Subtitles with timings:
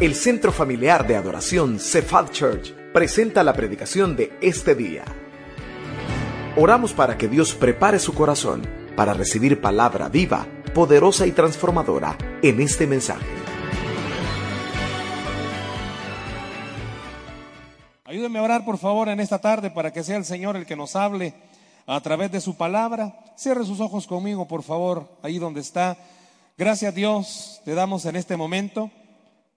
[0.00, 5.04] El Centro Familiar de Adoración Cephal Church presenta la predicación de este día.
[6.56, 8.66] Oramos para que Dios prepare su corazón
[8.96, 13.26] para recibir palabra viva, poderosa y transformadora en este mensaje.
[18.06, 20.76] Ayúdenme a orar por favor en esta tarde para que sea el Señor el que
[20.76, 21.34] nos hable
[21.86, 23.14] a través de su palabra.
[23.36, 25.98] Cierre sus ojos conmigo, por favor, ahí donde está.
[26.56, 28.90] Gracias Dios, te damos en este momento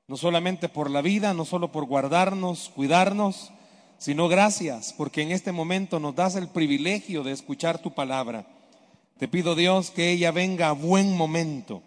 [0.07, 3.51] no solamente por la vida, no solo por guardarnos, cuidarnos,
[3.97, 8.45] sino gracias porque en este momento nos das el privilegio de escuchar tu palabra.
[9.17, 11.81] Te pido Dios que ella venga a buen momento,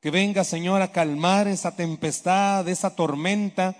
[0.00, 3.76] que venga Señor a calmar esa tempestad, esa tormenta,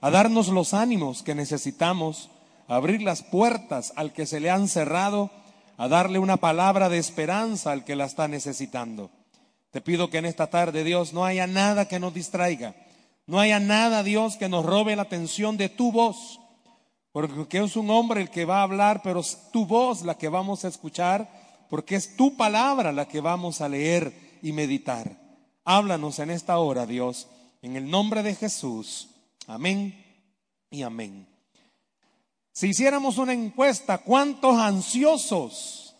[0.00, 2.30] a darnos los ánimos que necesitamos,
[2.68, 5.32] a abrir las puertas al que se le han cerrado,
[5.78, 9.10] a darle una palabra de esperanza al que la está necesitando.
[9.72, 12.74] Te pido que en esta tarde, Dios, no haya nada que nos distraiga
[13.26, 16.40] no haya nada, Dios, que nos robe la atención de tu voz,
[17.12, 20.28] porque es un hombre el que va a hablar, pero es tu voz la que
[20.28, 21.28] vamos a escuchar,
[21.68, 25.18] porque es tu palabra la que vamos a leer y meditar.
[25.64, 27.26] Háblanos en esta hora, Dios,
[27.62, 29.08] en el nombre de Jesús.
[29.48, 30.04] Amén
[30.70, 31.26] y amén.
[32.52, 35.96] Si hiciéramos una encuesta, ¿cuántos ansiosos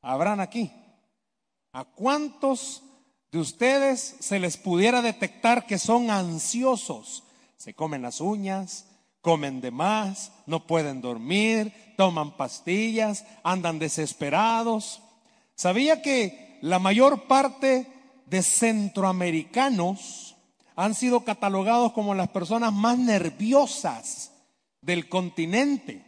[0.00, 0.72] habrán aquí?
[1.72, 2.82] ¿A cuántos
[3.34, 7.24] de ustedes se les pudiera detectar que son ansiosos,
[7.56, 8.86] se comen las uñas,
[9.22, 15.02] comen de más, no pueden dormir, toman pastillas, andan desesperados.
[15.56, 17.88] ¿Sabía que la mayor parte
[18.26, 20.36] de centroamericanos
[20.76, 24.30] han sido catalogados como las personas más nerviosas
[24.80, 26.06] del continente?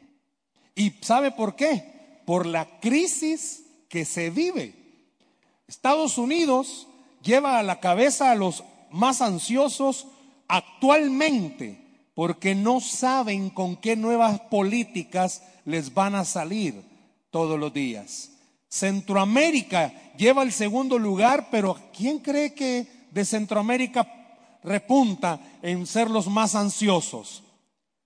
[0.77, 2.23] ¿Y sabe por qué?
[2.25, 4.77] Por la crisis que se vive.
[5.67, 6.87] Estados Unidos
[7.27, 10.07] lleva a la cabeza a los más ansiosos
[10.49, 11.83] actualmente
[12.15, 16.83] porque no saben con qué nuevas políticas les van a salir
[17.31, 18.31] todos los días.
[18.69, 24.07] Centroamérica lleva el segundo lugar, pero ¿quién cree que de Centroamérica
[24.63, 27.43] repunta en ser los más ansiosos?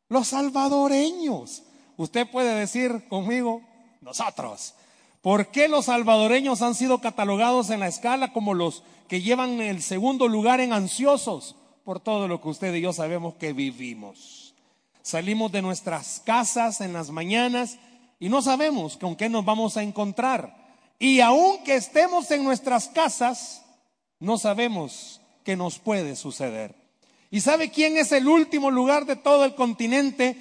[0.08, 1.62] Los salvadoreños.
[1.96, 3.62] Usted puede decir conmigo,
[4.00, 4.74] nosotros.
[5.20, 9.82] ¿Por qué los salvadoreños han sido catalogados en la escala como los que llevan el
[9.82, 11.56] segundo lugar en ansiosos?
[11.84, 14.54] Por todo lo que usted y yo sabemos que vivimos.
[15.02, 17.78] Salimos de nuestras casas en las mañanas
[18.18, 20.56] y no sabemos con qué nos vamos a encontrar.
[20.98, 23.62] Y aunque estemos en nuestras casas,
[24.20, 26.74] no sabemos qué nos puede suceder.
[27.30, 30.36] ¿Y sabe quién es el último lugar de todo el continente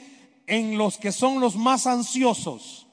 [0.47, 2.88] en los que son los más ansiosos?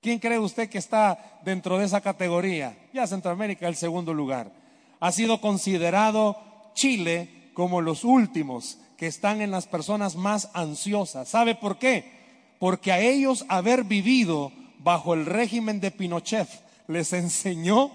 [0.00, 2.74] ¿Quién cree usted que está dentro de esa categoría?
[2.94, 4.50] Ya Centroamérica, el segundo lugar.
[4.98, 6.36] Ha sido considerado
[6.72, 11.28] Chile como los últimos que están en las personas más ansiosas.
[11.28, 12.56] ¿Sabe por qué?
[12.58, 16.48] Porque a ellos haber vivido bajo el régimen de Pinochet
[16.88, 17.90] les enseñó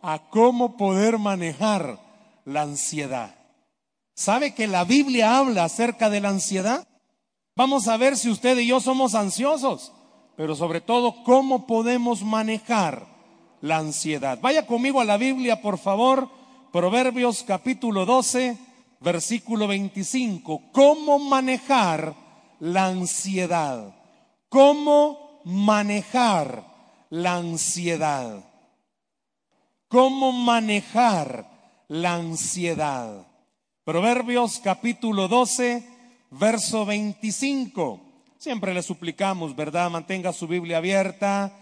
[0.00, 1.98] a cómo poder manejar
[2.44, 3.34] la ansiedad.
[4.14, 6.86] ¿Sabe que la Biblia habla acerca de la ansiedad?
[7.56, 9.92] Vamos a ver si usted y yo somos ansiosos
[10.38, 13.04] pero sobre todo cómo podemos manejar
[13.60, 14.38] la ansiedad.
[14.40, 16.30] Vaya conmigo a la Biblia, por favor,
[16.72, 18.56] Proverbios capítulo 12,
[19.00, 20.70] versículo 25.
[20.70, 22.14] ¿Cómo manejar
[22.60, 23.96] la ansiedad?
[24.48, 26.64] ¿Cómo manejar
[27.10, 28.44] la ansiedad?
[29.88, 31.50] ¿Cómo manejar
[31.88, 33.26] la ansiedad?
[33.82, 35.84] Proverbios capítulo 12,
[36.30, 38.07] verso 25.
[38.38, 39.90] Siempre le suplicamos, ¿verdad?
[39.90, 41.52] Mantenga su Biblia abierta,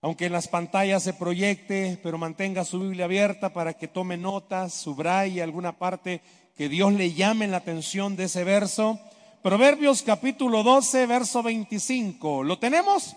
[0.00, 4.72] aunque en las pantallas se proyecte, pero mantenga su Biblia abierta para que tome notas,
[4.72, 6.22] subraye alguna parte
[6.56, 8.98] que Dios le llame la atención de ese verso.
[9.42, 12.42] Proverbios capítulo 12, verso 25.
[12.42, 13.14] ¿Lo tenemos?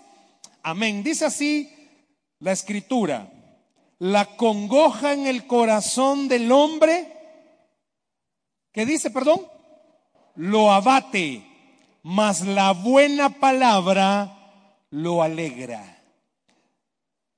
[0.62, 1.02] Amén.
[1.02, 1.72] Dice así
[2.40, 3.32] la escritura.
[3.98, 7.10] La congoja en el corazón del hombre,
[8.70, 9.46] ¿qué dice, perdón?
[10.34, 11.49] Lo abate
[12.02, 14.36] mas la buena palabra
[14.90, 15.98] lo alegra.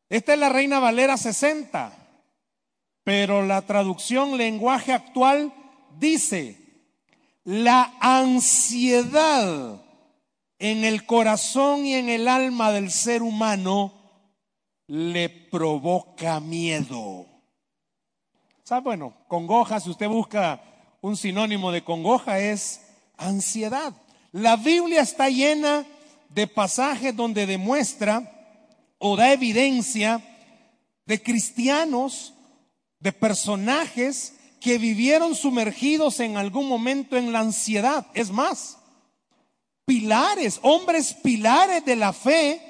[0.09, 1.93] Esta es la Reina Valera 60,
[3.05, 5.53] pero la traducción lenguaje actual
[5.99, 6.59] dice,
[7.45, 9.81] la ansiedad
[10.59, 13.95] en el corazón y en el alma del ser humano
[14.87, 17.27] le provoca miedo.
[18.63, 18.83] ¿Sabe?
[18.83, 20.63] Bueno, congoja, si usted busca
[21.01, 22.81] un sinónimo de congoja, es
[23.17, 23.95] ansiedad.
[24.33, 25.87] La Biblia está llena
[26.31, 28.31] de pasajes donde demuestra
[28.99, 30.23] o da evidencia
[31.05, 32.33] de cristianos,
[32.99, 38.07] de personajes que vivieron sumergidos en algún momento en la ansiedad.
[38.15, 38.79] Es más,
[39.85, 42.63] pilares, hombres pilares de la fe,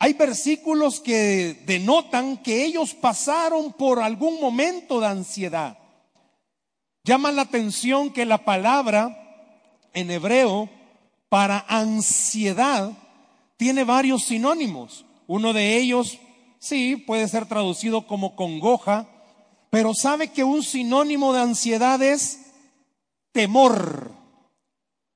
[0.00, 5.78] hay versículos que denotan que ellos pasaron por algún momento de ansiedad.
[7.04, 9.16] Llama la atención que la palabra
[9.92, 10.68] en hebreo
[11.30, 12.92] para ansiedad
[13.56, 15.06] tiene varios sinónimos.
[15.26, 16.18] Uno de ellos,
[16.58, 19.08] sí, puede ser traducido como congoja,
[19.70, 22.40] pero sabe que un sinónimo de ansiedad es
[23.32, 24.10] temor.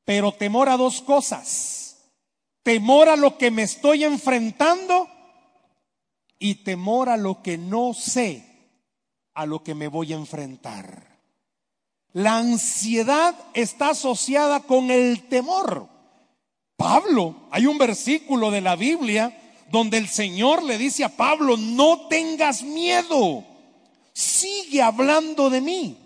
[0.04, 1.96] Pero temor a dos cosas.
[2.62, 5.08] Temor a lo que me estoy enfrentando
[6.38, 8.44] y temor a lo que no sé,
[9.34, 11.18] a lo que me voy a enfrentar.
[12.12, 15.93] La ansiedad está asociada con el temor.
[16.76, 19.36] Pablo, hay un versículo de la Biblia
[19.70, 23.44] donde el Señor le dice a Pablo, no tengas miedo
[24.14, 25.98] sigue hablando de mí.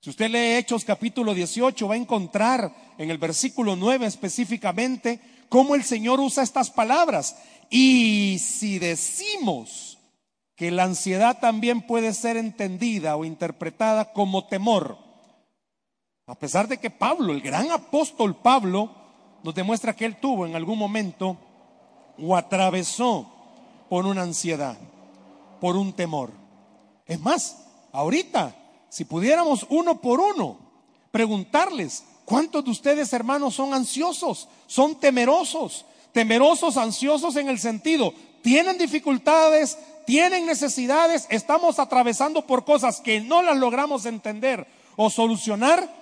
[0.00, 5.74] Si usted lee Hechos capítulo 18, va a encontrar en el versículo 9 específicamente cómo
[5.74, 7.36] el Señor usa estas palabras.
[7.70, 9.98] Y si decimos
[10.56, 14.98] que la ansiedad también puede ser entendida o interpretada como temor,
[16.26, 18.94] a pesar de que Pablo, el gran apóstol Pablo,
[19.42, 21.36] nos demuestra que él tuvo en algún momento
[22.20, 23.26] o atravesó
[23.88, 24.76] por una ansiedad,
[25.60, 26.30] por un temor.
[27.06, 28.54] Es más, ahorita,
[28.88, 30.58] si pudiéramos uno por uno
[31.10, 34.48] preguntarles, ¿cuántos de ustedes hermanos son ansiosos?
[34.66, 38.12] Son temerosos, temerosos, ansiosos en el sentido,
[38.42, 45.97] tienen dificultades, tienen necesidades, estamos atravesando por cosas que no las logramos entender o solucionar.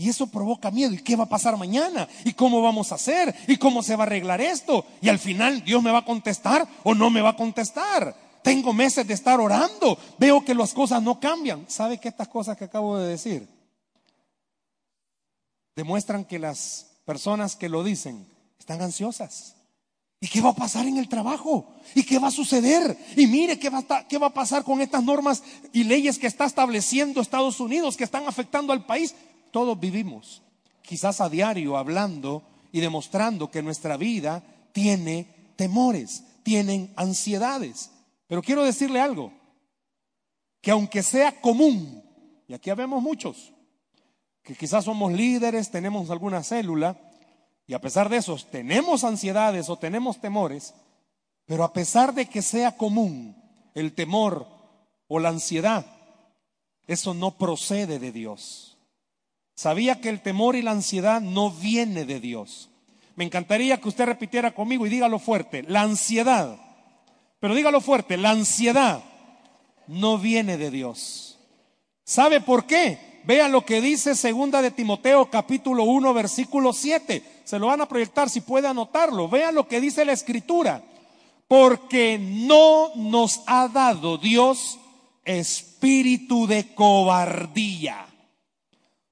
[0.00, 0.94] Y eso provoca miedo.
[0.94, 2.08] ¿Y qué va a pasar mañana?
[2.24, 3.34] ¿Y cómo vamos a hacer?
[3.48, 4.86] ¿Y cómo se va a arreglar esto?
[5.02, 8.14] Y al final Dios me va a contestar o no me va a contestar.
[8.44, 9.98] Tengo meses de estar orando.
[10.16, 11.64] Veo que las cosas no cambian.
[11.68, 13.48] ¿Sabe que estas cosas que acabo de decir
[15.74, 18.24] demuestran que las personas que lo dicen
[18.56, 19.56] están ansiosas?
[20.20, 21.74] ¿Y qué va a pasar en el trabajo?
[21.96, 22.96] ¿Y qué va a suceder?
[23.16, 25.42] Y mire qué va, a, qué va a pasar con estas normas
[25.72, 29.16] y leyes que está estableciendo Estados Unidos, que están afectando al país.
[29.50, 30.42] Todos vivimos,
[30.82, 32.42] quizás a diario, hablando
[32.72, 34.42] y demostrando que nuestra vida
[34.72, 37.90] tiene temores, tienen ansiedades.
[38.26, 39.32] Pero quiero decirle algo,
[40.60, 42.02] que aunque sea común,
[42.46, 43.52] y aquí habemos muchos,
[44.42, 46.98] que quizás somos líderes, tenemos alguna célula,
[47.66, 50.74] y a pesar de eso tenemos ansiedades o tenemos temores,
[51.44, 53.36] pero a pesar de que sea común
[53.74, 54.46] el temor
[55.06, 55.84] o la ansiedad,
[56.86, 58.77] eso no procede de Dios.
[59.58, 62.70] Sabía que el temor y la ansiedad no viene de Dios.
[63.16, 65.64] Me encantaría que usted repitiera conmigo y dígalo fuerte.
[65.64, 66.58] La ansiedad
[67.40, 69.02] pero dígalo fuerte, la ansiedad
[69.86, 71.38] no viene de Dios.
[72.04, 73.20] ¿Sabe por qué?
[73.24, 77.22] Vea lo que dice segunda de Timoteo capítulo 1 versículo 7.
[77.44, 79.28] Se lo van a proyectar si puede anotarlo.
[79.28, 80.82] Vea lo que dice la escritura.
[81.46, 84.78] Porque no nos ha dado Dios
[85.24, 88.06] espíritu de cobardía,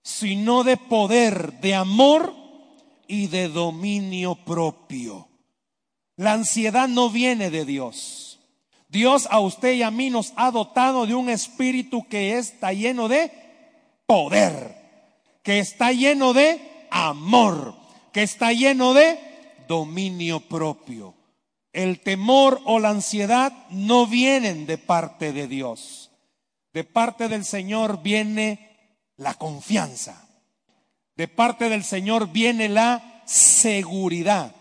[0.06, 2.32] sino de poder, de amor
[3.08, 5.26] y de dominio propio.
[6.14, 8.38] La ansiedad no viene de Dios.
[8.88, 13.08] Dios a usted y a mí nos ha dotado de un espíritu que está lleno
[13.08, 13.32] de
[14.06, 14.76] poder,
[15.42, 17.74] que está lleno de amor,
[18.12, 19.18] que está lleno de
[19.66, 21.14] dominio propio.
[21.72, 26.12] El temor o la ansiedad no vienen de parte de Dios.
[26.72, 28.65] De parte del Señor viene
[29.16, 30.28] la confianza.
[31.16, 34.54] De parte del Señor viene la seguridad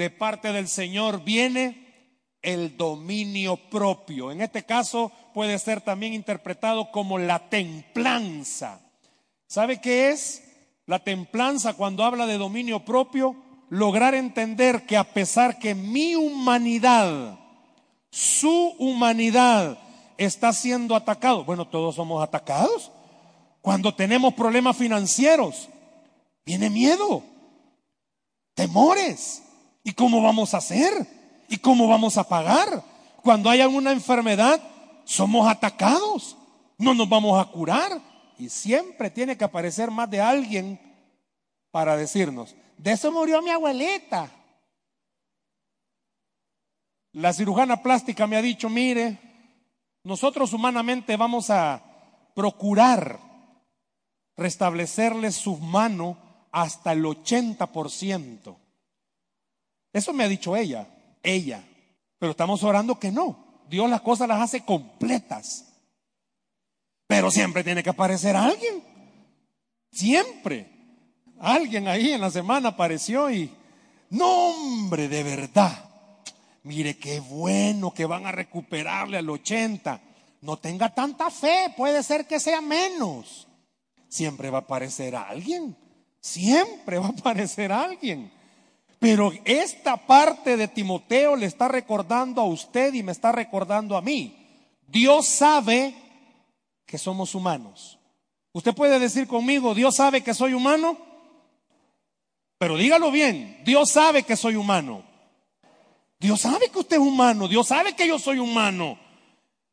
[0.00, 4.32] de parte del Señor viene el dominio propio.
[4.32, 8.80] En este caso puede ser también interpretado como la templanza.
[9.46, 10.42] ¿Sabe qué es?
[10.86, 13.36] La templanza cuando habla de dominio propio,
[13.68, 17.38] lograr entender que a pesar que mi humanidad,
[18.10, 19.78] su humanidad
[20.16, 22.90] está siendo atacado, bueno, todos somos atacados.
[23.60, 25.68] Cuando tenemos problemas financieros,
[26.44, 27.22] viene miedo,
[28.54, 29.42] temores.
[29.82, 30.92] ¿Y cómo vamos a hacer?
[31.48, 32.82] ¿Y cómo vamos a pagar?
[33.22, 34.60] Cuando haya una enfermedad,
[35.04, 36.36] somos atacados.
[36.78, 38.00] No nos vamos a curar.
[38.38, 40.80] Y siempre tiene que aparecer más de alguien
[41.70, 44.30] para decirnos, de eso murió mi abuelita.
[47.12, 49.18] La cirujana plástica me ha dicho, mire,
[50.02, 51.82] nosotros humanamente vamos a
[52.34, 53.29] procurar
[54.40, 56.16] restablecerle su mano
[56.50, 58.56] hasta el 80%.
[59.92, 60.88] Eso me ha dicho ella,
[61.22, 61.62] ella.
[62.18, 63.64] Pero estamos orando que no.
[63.68, 65.66] Dios las cosas las hace completas.
[67.06, 68.82] Pero siempre tiene que aparecer alguien.
[69.92, 70.70] Siempre.
[71.38, 73.52] Alguien ahí en la semana apareció y,
[74.08, 75.84] no hombre, de verdad.
[76.62, 80.00] Mire qué bueno que van a recuperarle al 80.
[80.42, 83.46] No tenga tanta fe, puede ser que sea menos.
[84.10, 85.74] Siempre va a aparecer alguien.
[86.20, 88.30] Siempre va a aparecer alguien.
[88.98, 94.02] Pero esta parte de Timoteo le está recordando a usted y me está recordando a
[94.02, 94.36] mí.
[94.86, 95.94] Dios sabe
[96.84, 97.98] que somos humanos.
[98.52, 100.98] Usted puede decir conmigo, Dios sabe que soy humano,
[102.58, 105.04] pero dígalo bien, Dios sabe que soy humano.
[106.18, 108.98] Dios sabe que usted es humano, Dios sabe que yo soy humano.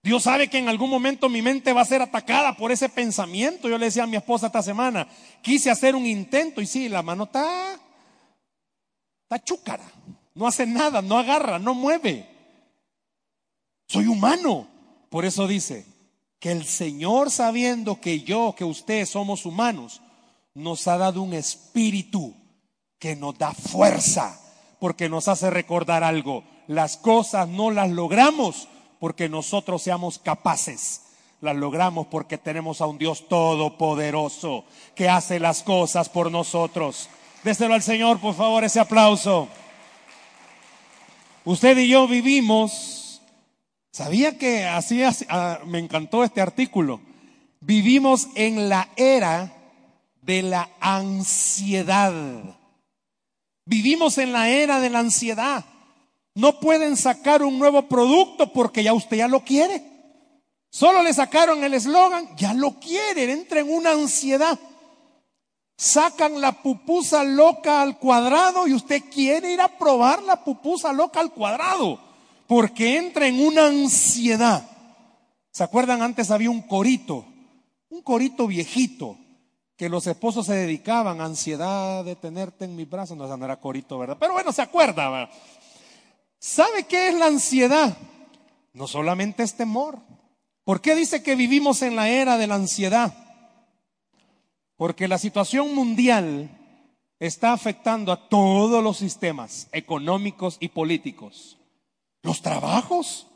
[0.07, 3.67] Dios sabe que en algún momento mi mente va a ser atacada por ese pensamiento.
[3.67, 5.05] Yo le decía a mi esposa esta semana,
[5.41, 7.77] quise hacer un intento y sí, la mano está
[9.23, 9.83] Está chúcara.
[10.33, 12.25] No hace nada, no agarra, no mueve.
[13.85, 14.65] Soy humano.
[15.09, 15.85] Por eso dice
[16.39, 20.01] que el Señor, sabiendo que yo, que usted somos humanos,
[20.53, 22.33] nos ha dado un espíritu
[22.97, 24.39] que nos da fuerza,
[24.79, 26.45] porque nos hace recordar algo.
[26.67, 31.01] Las cosas no las logramos porque nosotros seamos capaces.
[31.39, 37.09] Las logramos porque tenemos a un Dios todopoderoso que hace las cosas por nosotros.
[37.43, 39.47] Déselo al Señor, por favor, ese aplauso.
[41.45, 43.21] Usted y yo vivimos,
[43.91, 46.99] sabía que así, ah, me encantó este artículo,
[47.61, 49.53] vivimos en la era
[50.21, 52.13] de la ansiedad.
[53.65, 55.63] Vivimos en la era de la ansiedad.
[56.37, 59.83] No pueden sacar un nuevo producto porque ya usted ya lo quiere.
[60.69, 64.57] Solo le sacaron el eslogan, ya lo quieren, entra en una ansiedad
[65.77, 71.19] sacan la pupusa loca al cuadrado y usted quiere ir a probar la pupusa loca
[71.19, 71.99] al cuadrado,
[72.47, 74.67] porque entra en una ansiedad.
[75.51, 76.01] ¿Se acuerdan?
[76.01, 77.25] Antes había un corito,
[77.89, 79.17] un corito viejito,
[79.75, 83.15] que los esposos se dedicaban a ansiedad de tenerte en mis brazos.
[83.15, 84.17] No, no era corito, ¿verdad?
[84.19, 85.09] Pero bueno, se acuerda.
[85.09, 85.29] ¿verdad?
[86.47, 87.97] ¿Sabe qué es la ansiedad?
[88.71, 89.99] No solamente es temor.
[90.63, 93.13] ¿Por qué dice que vivimos en la era de la ansiedad?
[94.77, 96.49] Porque la situación mundial
[97.19, 101.57] está afectando a todos los sistemas económicos y políticos.
[102.21, 103.27] Los trabajos.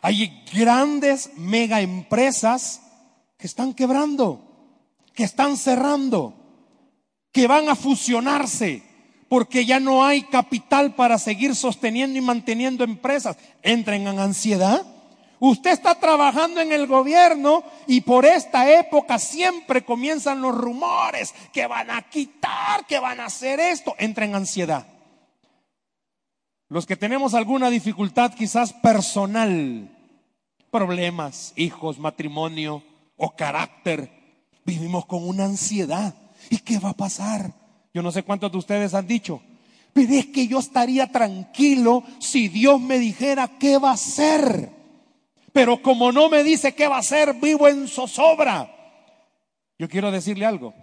[0.00, 2.80] Hay grandes mega empresas
[3.36, 4.40] que están quebrando,
[5.12, 6.34] que están cerrando,
[7.30, 8.93] que van a fusionarse
[9.28, 13.36] porque ya no hay capital para seguir sosteniendo y manteniendo empresas.
[13.62, 14.84] Entren en ansiedad
[15.46, 21.66] Usted está trabajando en el gobierno y por esta época siempre comienzan los rumores que
[21.66, 23.94] van a quitar, que van a hacer esto.
[23.98, 24.86] Entra en ansiedad.
[26.70, 29.94] Los que tenemos alguna dificultad quizás personal,
[30.70, 32.82] problemas, hijos, matrimonio
[33.18, 34.10] o carácter,
[34.64, 36.14] vivimos con una ansiedad.
[36.48, 37.52] ¿Y qué va a pasar?
[37.94, 39.40] Yo no sé cuántos de ustedes han dicho,
[39.92, 44.68] pero es que yo estaría tranquilo si Dios me dijera qué va a hacer.
[45.52, 48.68] Pero como no me dice qué va a hacer, vivo en zozobra.
[49.78, 50.74] Yo quiero decirle algo.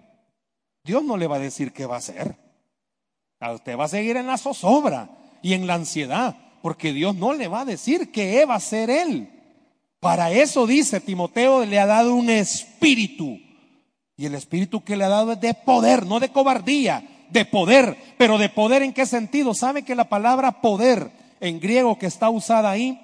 [0.86, 2.38] Dios no le va a decir qué va a hacer.
[3.42, 5.10] A usted va a seguir en la zozobra
[5.42, 8.90] y en la ansiedad, porque Dios no le va a decir qué va a hacer
[8.90, 9.30] él.
[10.00, 13.38] Para eso dice Timoteo, le ha dado un espíritu.
[14.22, 17.98] Y el espíritu que le ha dado es de poder, no de cobardía, de poder.
[18.20, 19.56] Pero de poder en qué sentido?
[19.56, 21.10] ¿Sabe que la palabra poder
[21.40, 23.02] en griego que está usada ahí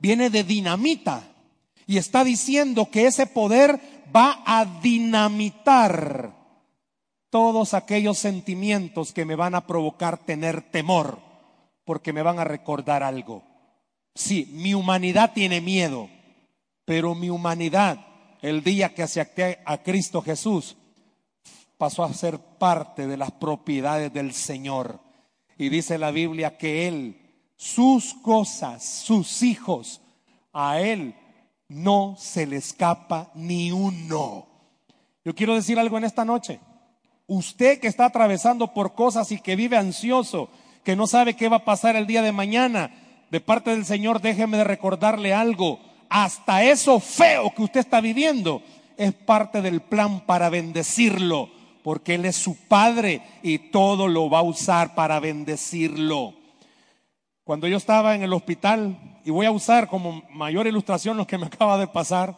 [0.00, 1.22] viene de dinamita
[1.86, 3.78] y está diciendo que ese poder
[4.14, 6.32] va a dinamitar
[7.30, 11.20] todos aquellos sentimientos que me van a provocar tener temor,
[11.84, 13.44] porque me van a recordar algo.
[14.16, 16.08] Sí, mi humanidad tiene miedo,
[16.84, 18.09] pero mi humanidad,
[18.42, 20.76] el día que acepté a Cristo Jesús,
[21.78, 25.00] pasó a ser parte de las propiedades del Señor.
[25.56, 27.16] Y dice la Biblia que Él
[27.60, 30.00] sus cosas, sus hijos,
[30.50, 31.14] a Él
[31.68, 34.46] no se le escapa ni uno.
[35.24, 36.58] Yo quiero decir algo en esta noche.
[37.26, 40.48] Usted que está atravesando por cosas y que vive ansioso,
[40.84, 42.92] que no sabe qué va a pasar el día de mañana,
[43.30, 45.80] de parte del Señor, déjeme de recordarle algo.
[46.10, 48.62] Hasta eso feo que usted está viviendo
[48.96, 51.48] es parte del plan para bendecirlo,
[51.82, 56.34] porque Él es su Padre y todo lo va a usar para bendecirlo.
[57.44, 61.38] Cuando yo estaba en el hospital, y voy a usar como mayor ilustración lo que
[61.38, 62.36] me acaba de pasar,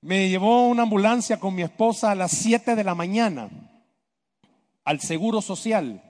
[0.00, 3.50] me llevó una ambulancia con mi esposa a las 7 de la mañana
[4.84, 6.02] al Seguro Social.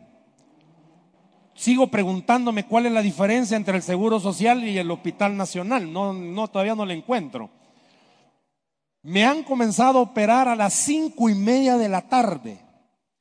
[1.60, 5.92] Sigo preguntándome cuál es la diferencia entre el Seguro Social y el Hospital Nacional.
[5.92, 7.50] No, no, todavía no la encuentro.
[9.02, 12.62] Me han comenzado a operar a las cinco y media de la tarde.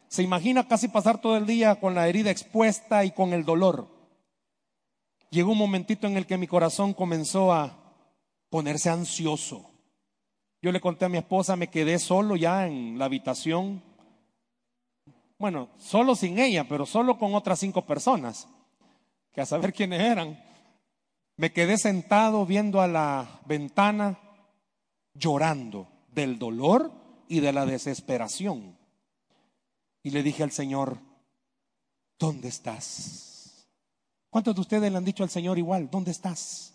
[0.08, 3.89] Se imagina casi pasar todo el día con la herida expuesta y con el dolor.
[5.31, 7.77] Llegó un momentito en el que mi corazón comenzó a
[8.50, 9.69] ponerse ansioso.
[10.62, 13.84] Yo le conté a mi esposa, me quedé solo ya en la habitación.
[15.39, 18.48] Bueno, solo sin ella, pero solo con otras cinco personas,
[19.31, 20.38] que a saber quiénes eran.
[21.38, 24.19] Me quedé sentado viendo a la ventana,
[25.13, 26.91] llorando del dolor
[27.29, 28.77] y de la desesperación.
[30.03, 31.00] Y le dije al Señor,
[32.19, 33.69] ¿dónde estás?
[34.29, 36.74] ¿Cuántos de ustedes le han dicho al Señor igual, ¿dónde estás?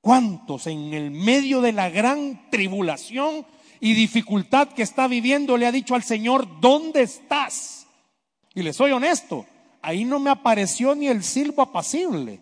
[0.00, 3.44] ¿Cuántos en el medio de la gran tribulación
[3.84, 7.86] y dificultad que está viviendo le ha dicho al Señor, ¿dónde estás?
[8.54, 9.44] Y le soy honesto,
[9.82, 12.40] ahí no me apareció ni el silbo apacible,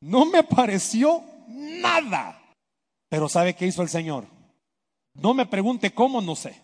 [0.00, 2.42] no me apareció nada.
[3.08, 4.26] Pero ¿sabe qué hizo el Señor?
[5.14, 6.60] No me pregunte cómo, no sé.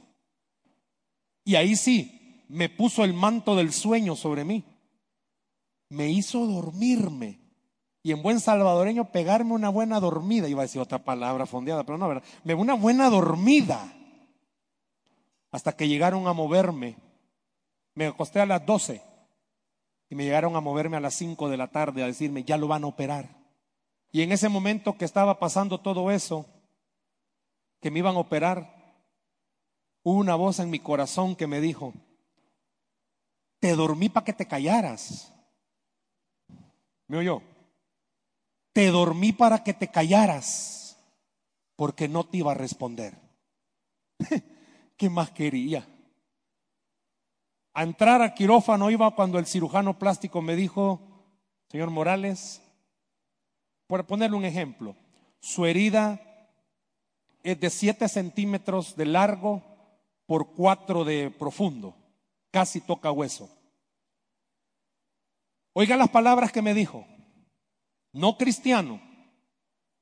[1.44, 4.64] Y ahí sí, me puso el manto del sueño sobre mí.
[5.90, 7.38] Me hizo dormirme.
[8.02, 10.48] Y en buen salvadoreño, pegarme una buena dormida.
[10.48, 12.24] Iba a decir otra palabra fondeada, pero no, ¿verdad?
[12.42, 13.94] Me una buena dormida.
[15.50, 16.96] Hasta que llegaron a moverme.
[17.94, 19.02] Me acosté a las 12
[20.10, 22.68] y me llegaron a moverme a las 5 de la tarde a decirme, ya lo
[22.68, 23.28] van a operar.
[24.10, 26.46] Y en ese momento que estaba pasando todo eso,
[27.80, 29.04] que me iban a operar,
[30.02, 31.92] hubo una voz en mi corazón que me dijo,
[33.60, 35.32] te dormí para que te callaras.
[37.06, 37.42] ¿Me oyó?
[38.72, 40.98] Te dormí para que te callaras,
[41.76, 43.18] porque no te iba a responder.
[44.98, 45.88] ¿Qué más quería?
[47.72, 51.00] A entrar al quirófano iba cuando el cirujano plástico me dijo,
[51.70, 52.60] señor Morales,
[53.86, 54.96] por ponerle un ejemplo,
[55.40, 56.20] su herida
[57.42, 59.62] es de 7 centímetros de largo
[60.26, 61.94] por 4 de profundo
[62.50, 63.48] casi toca hueso.
[65.74, 67.06] Oiga las palabras que me dijo.
[68.12, 69.00] No cristiano.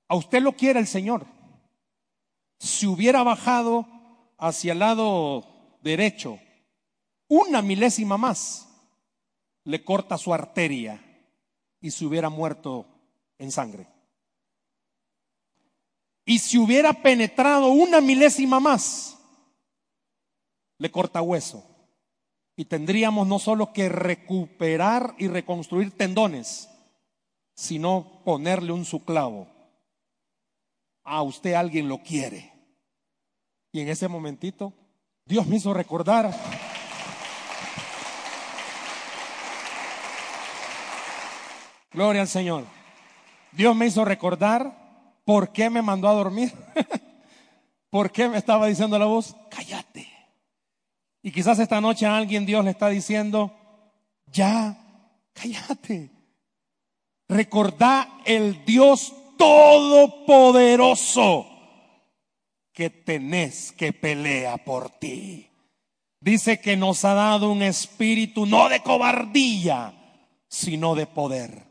[0.09, 1.27] A usted lo quiere el Señor.
[2.59, 3.87] Si hubiera bajado
[4.39, 5.45] hacia el lado
[5.83, 6.39] derecho
[7.29, 8.69] una milésima más,
[9.65, 11.03] le corta su arteria
[11.81, 12.87] y se hubiera muerto
[13.39, 13.89] en sangre.
[16.25, 19.19] Y si hubiera penetrado una milésima más,
[20.79, 21.65] le corta hueso
[22.57, 26.69] y tendríamos no solo que recuperar y reconstruir tendones,
[27.55, 29.49] sino ponerle un suclavo.
[31.05, 32.56] A usted alguien lo quiere.
[33.73, 34.73] Y en ese momentito,
[35.25, 36.33] Dios me hizo recordar.
[41.93, 42.65] Gloria al Señor.
[43.53, 46.53] Dios me hizo recordar por qué me mandó a dormir.
[47.91, 49.35] ¿Por qué me estaba diciendo la voz?
[49.51, 50.09] Cállate.
[51.23, 53.53] Y quizás esta noche a alguien Dios le está diciendo,
[54.27, 54.79] ya,
[55.33, 56.13] cállate.
[57.29, 61.56] Recordá el Dios todopoderoso
[62.77, 65.49] que tenés que pelea por ti.
[66.21, 69.95] Dice que nos ha dado un espíritu no de cobardía,
[70.47, 71.65] sino de poder.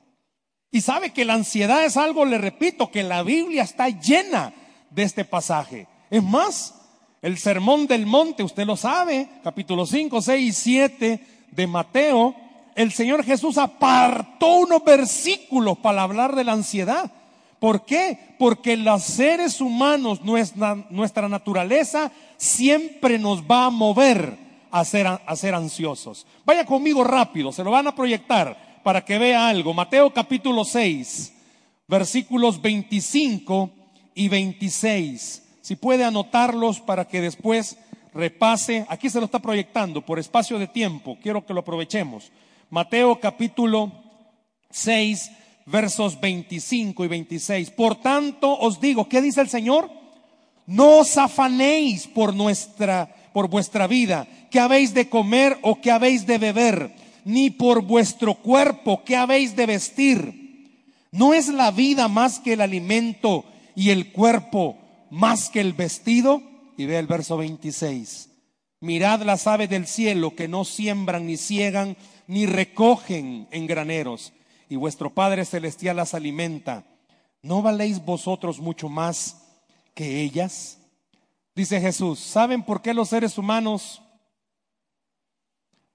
[0.72, 4.52] Y sabe que la ansiedad es algo, le repito, que la Biblia está llena
[4.90, 5.88] de este pasaje.
[6.10, 6.74] Es más,
[7.22, 12.36] el sermón del monte, usted lo sabe, capítulo 5, 6 y 7 de Mateo,
[12.74, 17.12] el Señor Jesús apartó unos versículos para hablar de la ansiedad.
[17.66, 18.16] ¿Por qué?
[18.38, 24.38] Porque los seres humanos, nuestra, nuestra naturaleza, siempre nos va a mover
[24.70, 26.28] a ser, ansiosos.
[26.46, 29.74] Vaya conmigo rápido, se lo van a proyectar para que vea algo.
[29.74, 31.34] Mateo capítulo 6,
[31.88, 33.72] versículos 25
[34.14, 35.44] y 26.
[35.62, 37.80] Si puede anotarlos para que después
[38.14, 42.32] repase, aquí se lo está proyectando por espacio de tiempo, quiero que lo aprovechemos.
[42.70, 43.92] Mateo capítulo
[44.70, 45.32] 6,
[45.66, 47.72] versos 25 y 26.
[47.72, 49.90] Por tanto os digo, ¿qué dice el Señor?
[50.66, 56.26] No os afanéis por nuestra por vuestra vida, qué habéis de comer o qué habéis
[56.26, 60.86] de beber, ni por vuestro cuerpo, qué habéis de vestir.
[61.12, 63.44] ¿No es la vida más que el alimento
[63.76, 64.78] y el cuerpo
[65.10, 66.42] más que el vestido.
[66.78, 68.30] Y ve el verso 26.
[68.82, 71.96] Mirad las aves del cielo que no siembran ni ciegan
[72.28, 74.34] ni recogen en graneros,
[74.70, 76.86] y vuestro Padre Celestial las alimenta.
[77.42, 79.42] ¿No valéis vosotros mucho más
[79.94, 80.80] que ellas?
[81.54, 84.02] Dice Jesús, ¿saben por qué los seres humanos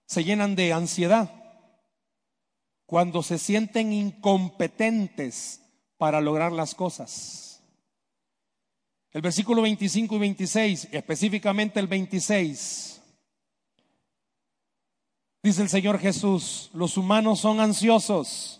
[0.06, 1.30] se llenan de ansiedad?
[2.87, 5.61] Cuando se sienten incompetentes
[5.96, 7.62] para lograr las cosas.
[9.12, 13.02] El versículo 25 y 26, específicamente el 26.
[15.42, 18.60] Dice el Señor Jesús, los humanos son ansiosos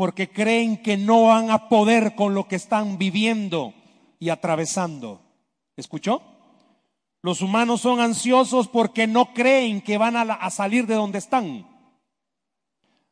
[0.00, 3.74] porque creen que no van a poder con lo que están viviendo
[4.18, 5.20] y atravesando.
[5.76, 6.22] ¿Escuchó?
[7.20, 11.66] Los humanos son ansiosos porque no creen que van a, salir de donde están.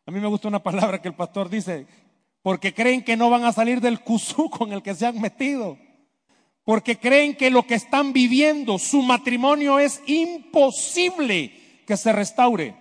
[0.06, 1.86] A mí me gusta una palabra que el pastor dice,
[2.40, 5.76] porque creen que no van a salir del cusú con el que se han metido
[6.64, 11.52] porque creen que lo que están viviendo, su matrimonio es imposible
[11.86, 12.74] que se restaure.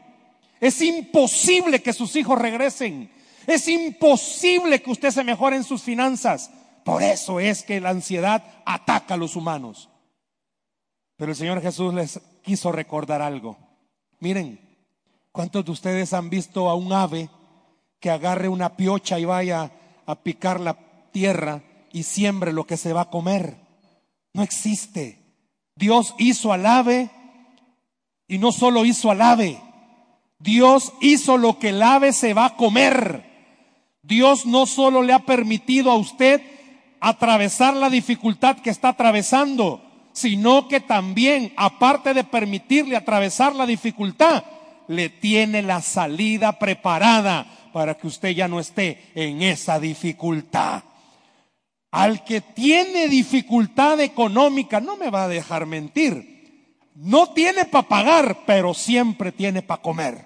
[0.62, 3.17] Es imposible que sus hijos regresen.
[3.48, 6.52] Es imposible que usted se mejore en sus finanzas.
[6.84, 9.90] Por eso es que la ansiedad ataca a los humanos.
[11.16, 13.58] Pero el Señor Jesús les quiso recordar algo.
[14.20, 14.60] Miren,
[15.32, 17.30] ¿cuántos de ustedes han visto a un ave
[18.02, 19.72] que agarre una piocha y vaya
[20.06, 20.78] a picar la
[21.12, 23.56] tierra y siembre lo que se va a comer?
[24.34, 25.20] No existe.
[25.76, 27.10] Dios hizo al ave
[28.28, 29.62] y no solo hizo al ave.
[30.40, 33.27] Dios hizo lo que el ave se va a comer.
[34.02, 36.42] Dios no solo le ha permitido a usted
[37.00, 39.82] atravesar la dificultad que está atravesando,
[40.14, 44.44] sino que también, aparte de permitirle atravesar la dificultad,
[44.88, 50.84] le tiene la salida preparada para que usted ya no esté en esa dificultad.
[51.92, 56.38] Al que tiene dificultad económica, no me va a dejar mentir,
[56.96, 60.26] no tiene para pagar, pero siempre tiene para comer.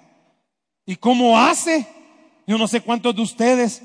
[0.86, 1.86] ¿Y cómo hace?
[2.52, 3.80] Yo no sé cuántos de ustedes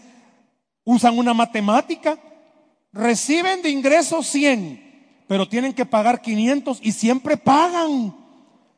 [0.83, 2.19] usan una matemática,
[2.91, 8.13] reciben de ingresos 100, pero tienen que pagar 500 y siempre pagan.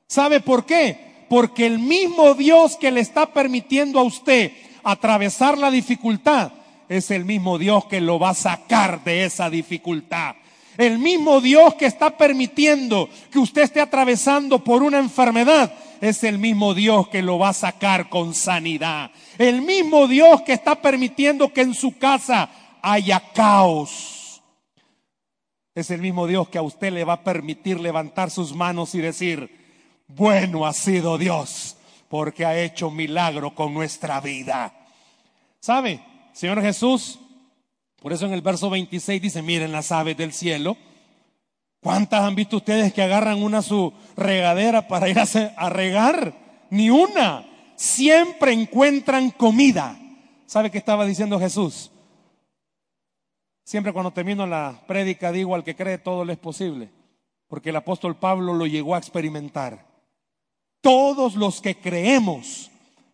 [0.05, 1.25] ¿Sabe por qué?
[1.27, 4.51] Porque el mismo Dios que le está permitiendo a usted
[4.83, 6.51] atravesar la dificultad,
[6.87, 10.35] es el mismo Dios que lo va a sacar de esa dificultad.
[10.77, 16.37] El mismo Dios que está permitiendo que usted esté atravesando por una enfermedad es el
[16.37, 19.09] mismo Dios que lo va a sacar con sanidad.
[19.39, 22.49] El mismo Dios que está permitiendo que en su casa
[22.81, 24.43] haya caos.
[25.73, 28.99] Es el mismo Dios que a usted le va a permitir levantar sus manos y
[28.99, 29.49] decir,
[30.07, 31.77] bueno ha sido Dios
[32.09, 34.73] porque ha hecho milagro con nuestra vida.
[35.61, 36.01] ¿Sabe?
[36.33, 37.19] Señor Jesús,
[38.01, 40.75] por eso en el verso 26 dice, miren las aves del cielo.
[41.81, 46.33] ¿Cuántas han visto ustedes que agarran una su regadera para ir a, regar?
[46.71, 47.45] Ni una.
[47.79, 49.97] Siempre encuentran comida.
[50.45, 51.89] ¿Sabe qué estaba diciendo Jesús?
[53.63, 56.89] Siempre cuando termino la prédica digo al que cree todo le es posible,
[57.47, 59.85] porque el apóstol Pablo lo llegó a experimentar.
[60.81, 62.69] Todos los que creemos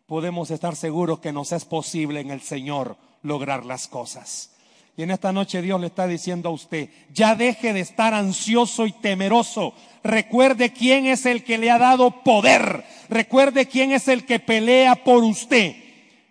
[0.08, 4.55] podemos estar seguros que nos es posible en el Señor lograr las cosas.
[4.98, 8.86] Y en esta noche Dios le está diciendo a usted, ya deje de estar ansioso
[8.86, 9.74] y temeroso.
[10.04, 12.86] Recuerde quién es el que le ha dado poder.
[13.10, 15.76] Recuerde quién es el que pelea por usted.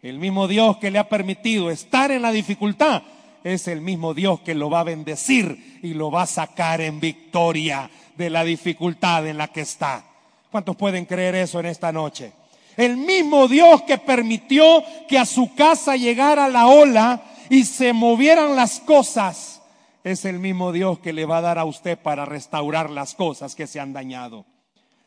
[0.02, 3.02] El mismo Dios que le ha permitido estar en la dificultad
[3.42, 6.98] es el mismo Dios que lo va a bendecir y lo va a sacar en
[6.98, 10.04] victoria de la dificultad en la que está.
[10.50, 12.32] ¿Cuántos pueden creer eso en esta noche?
[12.76, 18.56] El mismo Dios que permitió que a su casa llegara la ola y se movieran
[18.56, 19.62] las cosas,
[20.02, 23.54] es el mismo Dios que le va a dar a usted para restaurar las cosas
[23.54, 24.44] que se han dañado.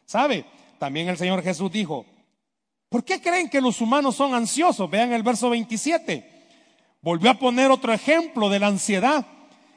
[0.06, 0.46] ¿Sabe?
[0.80, 2.06] También el Señor Jesús dijo,
[2.90, 4.90] ¿por qué creen que los humanos son ansiosos?
[4.90, 6.38] Vean el verso 27.
[7.02, 9.26] Volvió a poner otro ejemplo de la ansiedad.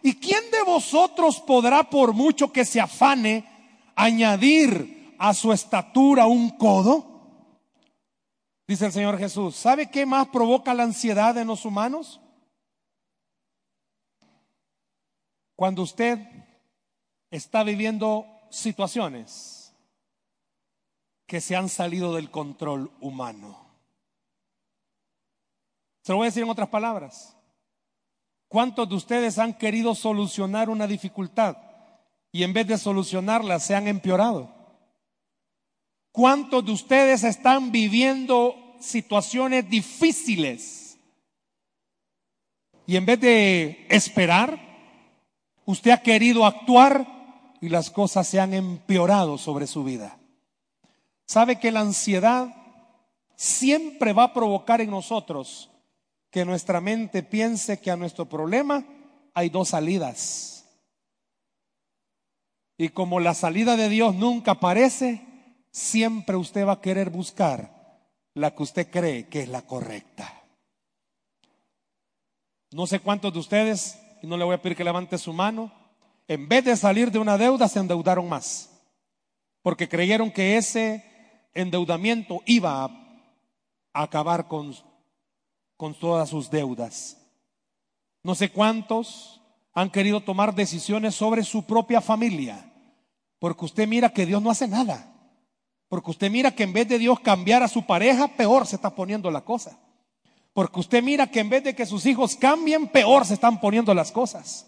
[0.02, 3.44] ¿Y quién de vosotros podrá, por mucho que se afane,
[3.94, 7.10] añadir a su estatura un codo?
[8.66, 12.20] Dice el Señor Jesús, ¿sabe qué más provoca la ansiedad en los humanos?
[15.60, 16.18] Cuando usted
[17.30, 19.74] está viviendo situaciones
[21.26, 23.68] que se han salido del control humano.
[26.02, 27.36] Se lo voy a decir en otras palabras.
[28.48, 31.58] ¿Cuántos de ustedes han querido solucionar una dificultad
[32.32, 34.50] y en vez de solucionarla se han empeorado?
[36.10, 40.98] ¿Cuántos de ustedes están viviendo situaciones difíciles?
[42.86, 44.69] Y en vez de esperar,
[45.70, 47.06] usted ha querido actuar
[47.60, 50.18] y las cosas se han empeorado sobre su vida.
[51.26, 52.48] ¿Sabe que la ansiedad
[53.36, 55.70] siempre va a provocar en nosotros
[56.30, 58.84] que nuestra mente piense que a nuestro problema
[59.34, 60.66] hay dos salidas?
[62.76, 65.24] Y como la salida de Dios nunca aparece,
[65.70, 70.42] siempre usted va a querer buscar la que usted cree que es la correcta.
[72.72, 75.72] No sé cuántos de ustedes, y no le voy a pedir que levante su mano,
[76.28, 78.70] en vez de salir de una deuda, se endeudaron más,
[79.62, 81.04] porque creyeron que ese
[81.54, 82.90] endeudamiento iba a
[83.92, 84.74] acabar con,
[85.76, 87.16] con todas sus deudas.
[88.22, 89.40] No sé cuántos
[89.72, 92.72] han querido tomar decisiones sobre su propia familia,
[93.38, 95.12] porque usted mira que Dios no hace nada,
[95.88, 98.94] porque usted mira que en vez de Dios cambiar a su pareja, peor se está
[98.94, 99.78] poniendo la cosa,
[100.52, 103.94] porque usted mira que en vez de que sus hijos cambien, peor se están poniendo
[103.94, 104.66] las cosas.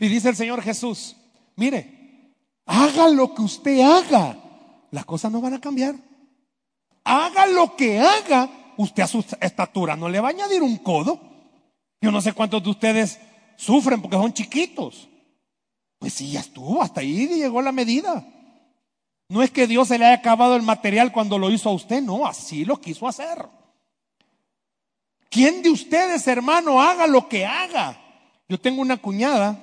[0.00, 1.16] Y dice el Señor Jesús,
[1.56, 2.32] mire,
[2.66, 4.36] haga lo que usted haga,
[4.90, 5.94] las cosas no van a cambiar.
[7.04, 11.20] Haga lo que haga, usted a su estatura no le va a añadir un codo.
[12.00, 13.20] Yo no sé cuántos de ustedes
[13.56, 15.08] sufren porque son chiquitos.
[15.98, 18.26] Pues sí, ya estuvo, hasta ahí llegó la medida.
[19.28, 22.02] No es que Dios se le haya acabado el material cuando lo hizo a usted,
[22.02, 23.46] no, así lo quiso hacer.
[25.32, 27.98] ¿Quién de ustedes, hermano, haga lo que haga?
[28.50, 29.58] Yo tengo una cuñada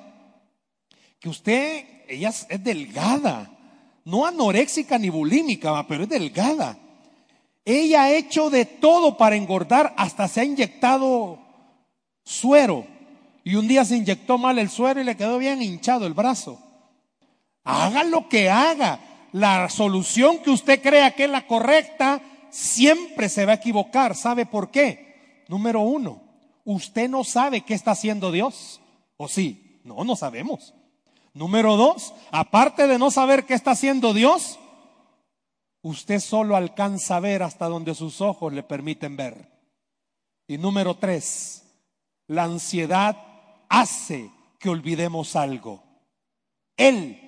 [1.19, 3.51] que usted, ella es delgada,
[4.03, 6.75] no anoréxica ni bulímica, pero es delgada.
[7.63, 11.37] Ella ha hecho de todo para engordar, hasta se ha inyectado
[12.23, 12.87] suero.
[13.43, 16.59] Y un día se inyectó mal el suero y le quedó bien hinchado el brazo.
[17.63, 19.01] Haga lo que haga.
[19.33, 24.15] La solución que usted crea que es la correcta, siempre se va a equivocar.
[24.15, 25.08] ¿Sabe por qué?
[25.49, 26.21] Número uno,
[26.63, 28.79] usted no sabe qué está haciendo Dios.
[29.17, 29.81] ¿O sí?
[29.83, 30.75] No, no sabemos.
[31.33, 34.59] Número dos, aparte de no saber qué está haciendo Dios,
[35.81, 39.51] usted solo alcanza a ver hasta donde sus ojos le permiten ver.
[40.47, 41.63] Y número tres,
[42.27, 43.17] la ansiedad
[43.69, 45.83] hace que olvidemos algo.
[46.77, 47.19] Él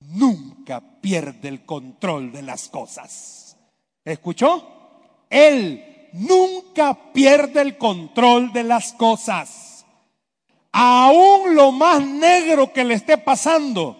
[0.00, 3.56] nunca pierde el control de las cosas.
[4.04, 5.24] ¿Escuchó?
[5.30, 9.86] Él nunca pierde el control de las cosas.
[10.72, 13.96] Aún lo más negro que le esté pasando,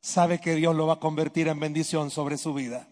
[0.00, 2.88] sabe que Dios lo va a convertir en bendición sobre su vida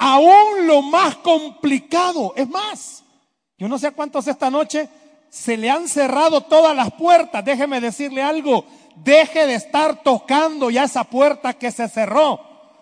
[0.00, 2.32] aún lo más complicado.
[2.34, 3.04] Es más,
[3.58, 4.88] yo no sé a cuántos esta noche
[5.28, 7.44] se le han cerrado todas las puertas.
[7.44, 8.64] Déjeme decirle algo,
[8.96, 12.40] deje de estar tocando ya esa puerta que se cerró,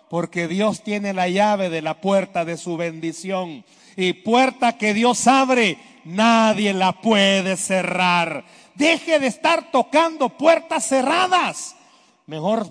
[0.09, 3.65] porque Dios tiene la llave de la puerta de su bendición.
[4.01, 8.45] Y puerta que Dios abre, nadie la puede cerrar.
[8.77, 11.75] Deje de estar tocando puertas cerradas.
[12.27, 12.71] Mejor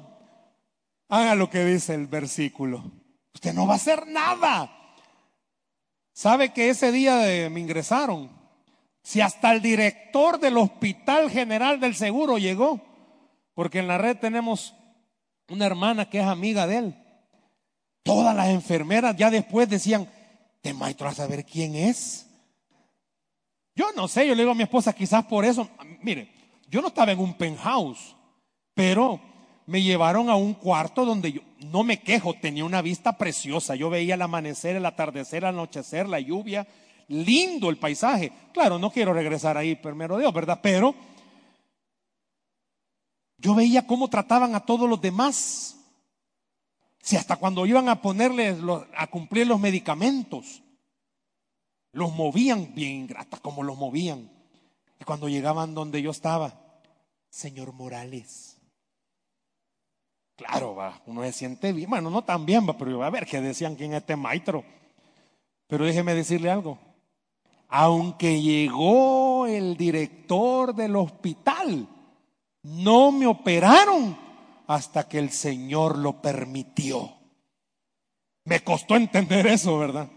[1.09, 2.89] haga lo que dice el versículo.
[3.33, 4.71] Usted no va a hacer nada.
[6.13, 8.31] ¿Sabe que ese día me ingresaron?
[9.03, 12.79] Si hasta el director del Hospital General del Seguro llegó,
[13.53, 14.75] porque en la red tenemos
[15.49, 17.03] una hermana que es amiga de él.
[18.03, 20.09] Todas las enfermeras ya después decían,
[20.61, 22.27] te maestro a saber quién es.
[23.75, 25.69] Yo no sé, yo le digo a mi esposa, quizás por eso,
[26.01, 26.31] mire,
[26.69, 28.15] yo no estaba en un penthouse,
[28.73, 29.19] pero
[29.67, 31.41] me llevaron a un cuarto donde yo
[31.71, 33.75] no me quejo, tenía una vista preciosa.
[33.75, 36.67] Yo veía el amanecer, el atardecer, el anochecer, la lluvia.
[37.09, 38.31] Lindo el paisaje.
[38.53, 40.59] Claro, no quiero regresar ahí, primero Dios, ¿verdad?
[40.61, 40.93] Pero
[43.37, 45.76] yo veía cómo trataban a todos los demás.
[47.01, 48.57] Si hasta cuando iban a ponerles,
[48.95, 50.61] a cumplir los medicamentos,
[51.93, 54.29] los movían bien grata como los movían.
[54.99, 56.81] Y cuando llegaban donde yo estaba,
[57.29, 58.57] señor Morales,
[60.37, 61.89] Claro, va, uno se siente bien.
[61.89, 64.63] Bueno, no tan bien, va, pero a ver qué decían quién es este maestro.
[65.65, 66.77] Pero déjeme decirle algo.
[67.67, 71.87] Aunque llegó el director del hospital,
[72.61, 74.15] no me operaron
[74.67, 77.13] hasta que el Señor lo permitió.
[78.43, 80.09] Me costó entender eso, ¿verdad?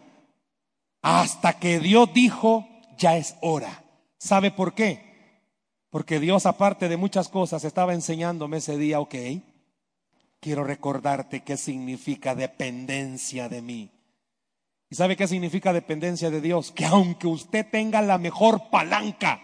[1.02, 3.84] Hasta que Dios dijo, ya es hora.
[4.18, 5.10] ¿Sabe por qué?
[5.88, 9.14] Porque Dios, aparte de muchas cosas, estaba enseñándome ese día, ok,
[10.40, 13.90] quiero recordarte qué significa dependencia de mí.
[14.88, 16.72] ¿Y sabe qué significa dependencia de Dios?
[16.72, 19.40] Que aunque usted tenga la mejor palanca,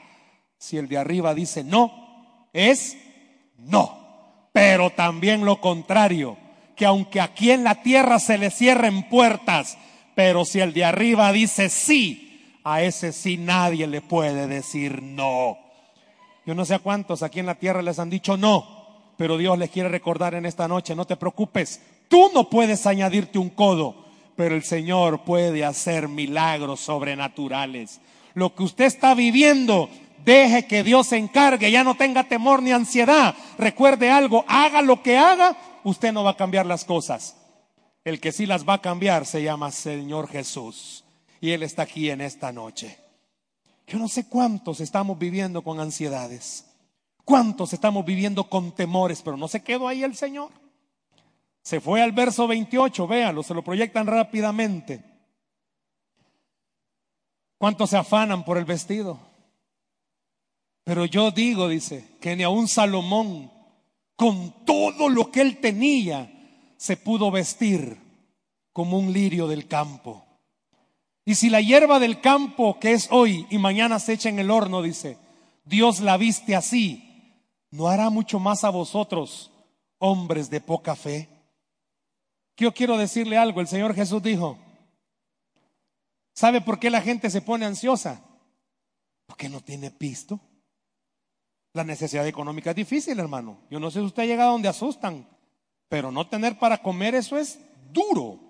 [0.58, 2.96] si el de arriba dice no, es
[3.56, 4.05] no.
[4.56, 6.38] Pero también lo contrario,
[6.76, 9.76] que aunque aquí en la tierra se le cierren puertas,
[10.14, 15.58] pero si el de arriba dice sí, a ese sí nadie le puede decir no.
[16.46, 19.12] Yo no sé a cuántos aquí en la tierra les han dicho no.
[19.18, 23.38] Pero Dios les quiere recordar en esta noche, no te preocupes, tú no puedes añadirte
[23.38, 28.00] un codo, pero el Señor puede hacer milagros sobrenaturales.
[28.32, 29.90] Lo que usted está viviendo,
[30.26, 33.34] deje que Dios se encargue, ya no tenga temor ni ansiedad.
[33.56, 37.36] Recuerde algo, haga lo que haga, usted no va a cambiar las cosas.
[38.04, 41.04] El que sí las va a cambiar se llama Señor Jesús.
[41.40, 42.98] Y Él está aquí en esta noche.
[43.86, 46.66] Yo no sé cuántos estamos viviendo con ansiedades
[47.26, 49.20] ¿Cuántos estamos viviendo con temores?
[49.20, 50.52] Pero no se quedó ahí el Señor.
[51.60, 55.02] Se fue al verso 28, véalo, se lo proyectan rápidamente.
[57.58, 59.18] ¿Cuántos se afanan por el vestido?
[60.86, 63.50] Pero yo digo, dice, que ni aun Salomón,
[64.14, 66.32] con todo lo que él tenía,
[66.76, 67.98] se pudo vestir
[68.72, 70.24] como un lirio del campo.
[71.24, 74.48] Y si la hierba del campo que es hoy y mañana se echa en el
[74.48, 75.18] horno, dice,
[75.64, 77.34] Dios la viste así,
[77.72, 79.50] ¿no hará mucho más a vosotros,
[79.98, 81.28] hombres de poca fe?
[82.56, 84.56] Yo quiero decirle algo, el Señor Jesús dijo,
[86.32, 88.22] ¿sabe por qué la gente se pone ansiosa?
[89.26, 90.38] Porque no tiene pisto.
[91.76, 93.58] La necesidad económica es difícil, hermano.
[93.68, 95.28] Yo no sé si usted ha llegado donde asustan,
[95.90, 97.60] pero no tener para comer eso es
[97.92, 98.40] duro.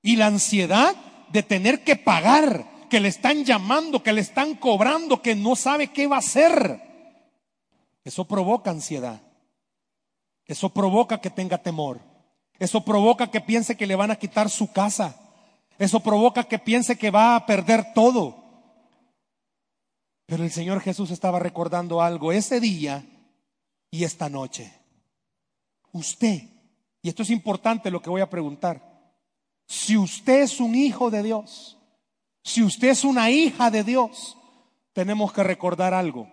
[0.00, 0.94] Y la ansiedad
[1.32, 5.88] de tener que pagar, que le están llamando, que le están cobrando, que no sabe
[5.88, 6.80] qué va a hacer.
[8.04, 9.20] Eso provoca ansiedad.
[10.44, 11.98] Eso provoca que tenga temor.
[12.60, 15.16] Eso provoca que piense que le van a quitar su casa.
[15.80, 18.45] Eso provoca que piense que va a perder todo.
[20.26, 23.04] Pero el Señor Jesús estaba recordando algo ese día
[23.90, 24.72] y esta noche.
[25.92, 26.42] Usted,
[27.00, 28.82] y esto es importante lo que voy a preguntar,
[29.66, 31.78] si usted es un hijo de Dios,
[32.42, 34.36] si usted es una hija de Dios,
[34.92, 36.28] tenemos que recordar algo.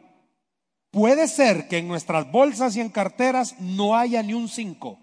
[0.90, 5.00] Puede ser que en nuestras bolsas y en carteras no haya ni un cinco,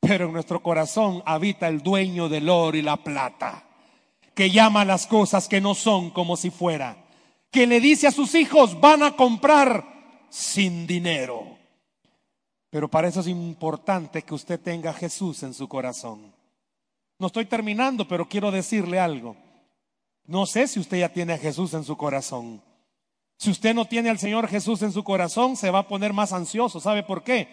[0.00, 3.64] pero en nuestro corazón habita el dueño del oro y la plata,
[4.34, 7.05] que llama las cosas que no son como si fuera
[7.56, 9.82] que le dice a sus hijos, van a comprar
[10.28, 11.56] sin dinero.
[12.68, 16.34] Pero para eso es importante que usted tenga a Jesús en su corazón.
[17.18, 19.36] No estoy terminando, pero quiero decirle algo.
[20.26, 22.60] No sé si usted ya tiene a Jesús en su corazón.
[23.38, 26.34] Si usted no tiene al Señor Jesús en su corazón, se va a poner más
[26.34, 26.78] ansioso.
[26.78, 27.48] ¿Sabe por qué?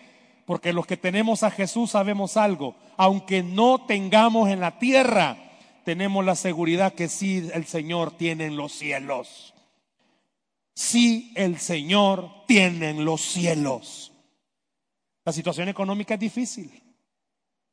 [0.46, 2.76] Porque los que tenemos a Jesús sabemos algo.
[2.98, 5.38] Aunque no tengamos en la tierra,
[5.86, 9.53] tenemos la seguridad que sí el Señor tiene en los cielos
[10.76, 14.12] si el Señor tiene en los cielos.
[15.26, 16.84] La situación económica es difícil.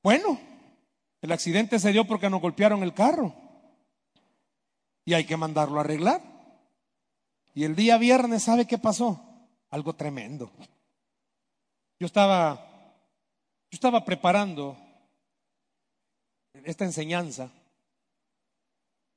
[0.02, 0.38] Bueno,
[1.20, 3.34] el accidente se dio porque nos golpearon el carro
[5.04, 6.22] y hay que mandarlo a arreglar.
[7.54, 9.20] Y el día viernes, ¿sabe qué pasó?
[9.70, 10.52] Algo tremendo.
[11.98, 12.54] Yo estaba,
[13.70, 14.76] yo estaba preparando
[16.64, 17.50] esta enseñanza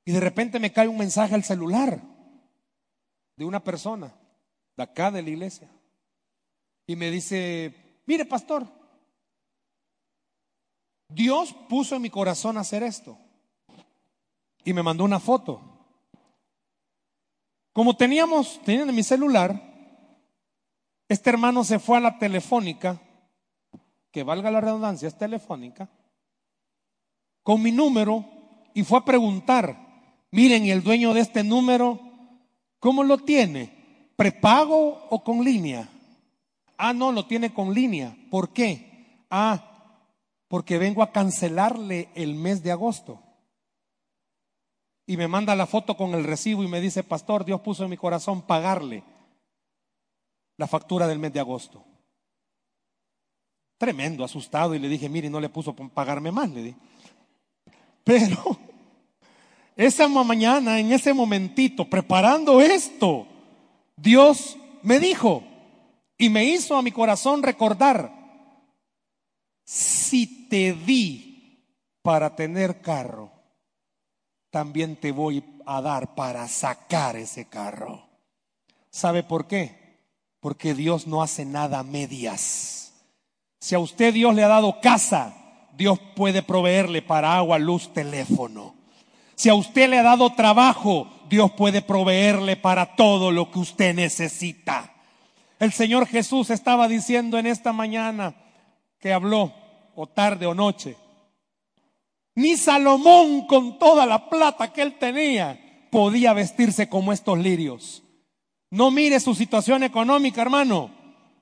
[0.04, 2.13] y de repente me cae un mensaje al celular
[3.36, 4.14] de una persona
[4.76, 5.70] de acá de la iglesia.
[6.86, 8.66] Y me dice, mire pastor,
[11.08, 13.16] Dios puso en mi corazón hacer esto.
[14.64, 15.60] Y me mandó una foto.
[17.72, 19.60] Como teníamos, tenían en mi celular,
[21.08, 23.00] este hermano se fue a la telefónica,
[24.10, 25.90] que valga la redundancia, es telefónica,
[27.42, 28.24] con mi número
[28.74, 29.76] y fue a preguntar,
[30.30, 32.00] miren, el dueño de este número
[32.84, 33.72] ¿Cómo lo tiene?
[34.14, 35.88] ¿Prepago o con línea?
[36.76, 38.14] Ah, no, lo tiene con línea.
[38.30, 39.24] ¿Por qué?
[39.30, 39.96] Ah,
[40.48, 43.22] porque vengo a cancelarle el mes de agosto.
[45.06, 47.90] Y me manda la foto con el recibo y me dice, pastor, Dios puso en
[47.90, 49.02] mi corazón pagarle
[50.58, 51.82] la factura del mes de agosto.
[53.78, 56.78] Tremendo, asustado, y le dije, mire, no le puso pagarme más, le dije.
[58.04, 58.58] Pero
[59.76, 63.26] esa mañana, en ese momentito, preparando esto,
[63.96, 65.42] Dios me dijo
[66.16, 68.12] y me hizo a mi corazón recordar,
[69.64, 71.64] si te di
[72.02, 73.32] para tener carro,
[74.50, 78.06] también te voy a dar para sacar ese carro.
[78.90, 79.98] ¿Sabe por qué?
[80.38, 82.92] Porque Dios no hace nada a medias.
[83.58, 85.34] Si a usted Dios le ha dado casa,
[85.76, 88.83] Dios puede proveerle para agua, luz, teléfono.
[89.34, 93.94] Si a usted le ha dado trabajo, Dios puede proveerle para todo lo que usted
[93.94, 94.92] necesita.
[95.58, 98.34] El Señor Jesús estaba diciendo en esta mañana
[99.00, 99.52] que habló,
[99.96, 100.96] o tarde o noche,
[102.34, 105.60] ni Salomón con toda la plata que él tenía
[105.90, 108.02] podía vestirse como estos lirios.
[108.70, 110.90] No mire su situación económica, hermano.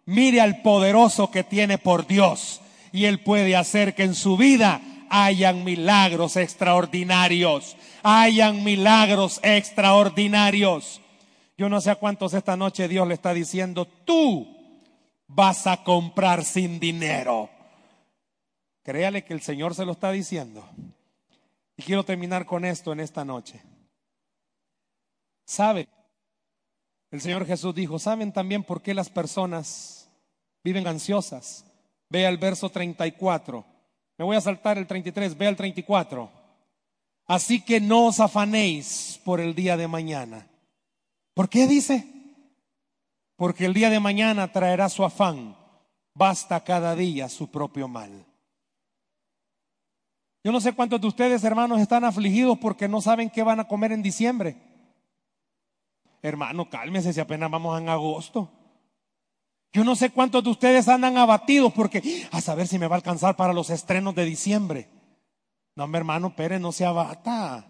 [0.04, 2.60] Mire al poderoso que tiene por Dios.
[2.92, 4.82] Y él puede hacer que en su vida
[5.14, 11.02] hayan milagros extraordinarios, hayan milagros extraordinarios.
[11.58, 14.48] Yo no sé a cuántos esta noche Dios le está diciendo, tú
[15.26, 17.50] vas a comprar sin dinero.
[18.82, 20.66] Créale que el Señor se lo está diciendo.
[21.76, 23.60] Y quiero terminar con esto en esta noche.
[25.44, 25.88] ¿Sabe?
[27.10, 30.10] El Señor Jesús dijo, ¿saben también por qué las personas
[30.64, 31.66] viven ansiosas?
[32.08, 33.71] Ve al verso 34.
[34.22, 36.30] Me voy a saltar el 33, ve al 34.
[37.26, 40.46] Así que no os afanéis por el día de mañana.
[41.34, 42.06] ¿Por qué dice?
[43.34, 45.56] Porque el día de mañana traerá su afán.
[46.14, 48.24] Basta cada día su propio mal.
[50.44, 53.66] Yo no sé cuántos de ustedes, hermanos, están afligidos porque no saben qué van a
[53.66, 54.56] comer en diciembre.
[56.22, 58.52] Hermano, cálmese si apenas vamos en agosto.
[59.72, 62.98] Yo no sé cuántos de ustedes andan abatidos porque a saber si me va a
[62.98, 64.88] alcanzar para los estrenos de diciembre.
[65.74, 67.66] No, mi hermano Pérez, no se abata.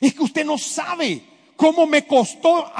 [0.00, 1.22] Es que usted no sabe
[1.56, 2.70] cómo me costó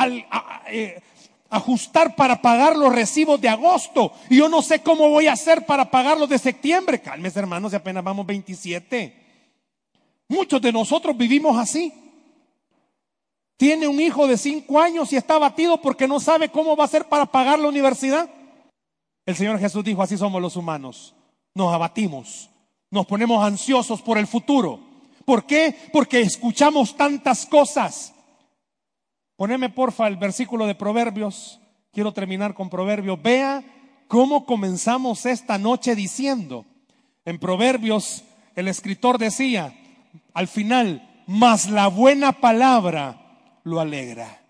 [0.69, 1.01] eh,
[1.49, 4.13] ajustar para pagar los recibos de agosto.
[4.29, 7.01] Y yo no sé cómo voy a hacer para pagar los de septiembre.
[7.01, 9.23] Cálmese, hermanos, y apenas vamos 27.
[10.29, 11.95] Muchos de nosotros vivimos así.
[13.63, 16.87] Tiene un hijo de cinco años y está abatido porque no sabe cómo va a
[16.87, 18.29] hacer para pagar la universidad.
[19.25, 21.15] El Señor Jesús dijo, así somos los humanos.
[21.55, 22.51] Nos abatimos,
[22.91, 24.81] nos ponemos ansiosos por el futuro.
[25.25, 25.77] ¿Por qué?
[25.93, 28.13] Porque escuchamos tantas cosas
[29.37, 31.61] Poneme porfa el versículo de Proverbios.
[31.93, 33.23] Quiero terminar con Proverbios.
[33.23, 33.63] Vea
[34.09, 36.65] cómo comenzamos esta noche diciendo.
[37.25, 38.25] En Proverbios
[38.57, 39.73] el escritor decía
[40.35, 43.22] al final, mas la buena palabra
[43.65, 44.41] lo alegra.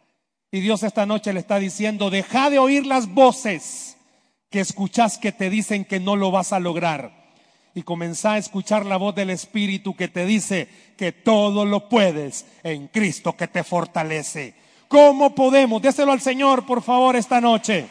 [0.50, 3.96] Y Dios esta noche le está diciendo, deja de oír las voces
[4.50, 7.22] que escuchas que te dicen que no lo vas a lograr.
[7.74, 12.44] Y comenzá a escuchar la voz del Espíritu que te dice que todo lo puedes
[12.62, 14.54] en Cristo que te fortalece.
[14.88, 15.80] ¿Cómo podemos?
[15.80, 17.86] Déselo al Señor, por favor, esta noche.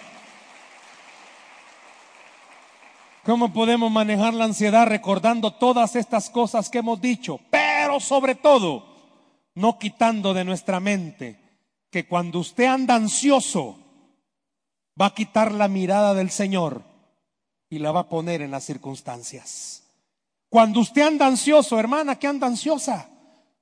[3.24, 7.40] ¿Cómo podemos manejar la ansiedad recordando todas estas cosas que hemos dicho?
[7.50, 8.91] Pero sobre todo,
[9.56, 11.40] no quitando de nuestra mente
[11.90, 13.78] que cuando usted anda ansioso,
[15.00, 16.84] va a quitar la mirada del Señor
[17.70, 19.84] y la va a poner en las circunstancias.
[20.50, 23.10] Cuando usted anda ansioso, hermana, que anda ansiosa,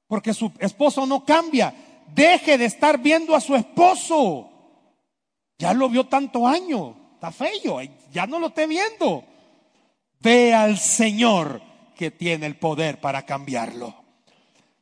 [0.08, 1.74] porque su esposo no cambia,
[2.14, 4.50] deje de estar viendo a su esposo.
[5.58, 7.80] Ya lo vio tanto año, está feo,
[8.12, 9.24] ya no lo esté viendo.
[10.20, 11.62] Ve al Señor
[11.96, 14.09] que tiene el poder para cambiarlo.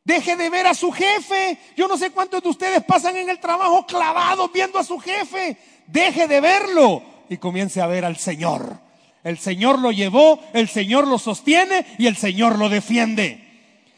[0.07, 1.57] Deje de ver a su jefe.
[1.75, 5.57] Yo no sé cuántos de ustedes pasan en el trabajo clavados viendo a su jefe.
[5.85, 8.79] Deje de verlo y comience a ver al Señor.
[9.25, 13.43] El Señor lo llevó, el Señor lo sostiene y el Señor lo defiende.